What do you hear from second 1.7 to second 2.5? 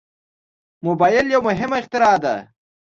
اختراع ده.